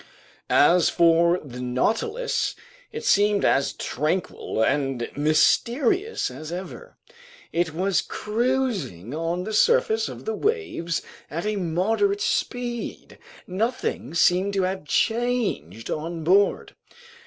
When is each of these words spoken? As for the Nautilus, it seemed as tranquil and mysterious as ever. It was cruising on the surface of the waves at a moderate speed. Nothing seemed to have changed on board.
As 0.49 0.89
for 0.89 1.39
the 1.43 1.61
Nautilus, 1.61 2.55
it 2.91 3.05
seemed 3.05 3.45
as 3.45 3.73
tranquil 3.73 4.63
and 4.63 5.07
mysterious 5.15 6.31
as 6.31 6.51
ever. 6.51 6.97
It 7.51 7.75
was 7.75 8.01
cruising 8.01 9.13
on 9.13 9.43
the 9.43 9.53
surface 9.53 10.09
of 10.09 10.25
the 10.25 10.33
waves 10.33 11.03
at 11.29 11.45
a 11.45 11.55
moderate 11.55 12.21
speed. 12.21 13.19
Nothing 13.45 14.15
seemed 14.15 14.55
to 14.55 14.63
have 14.63 14.85
changed 14.85 15.91
on 15.91 16.23
board. 16.23 16.73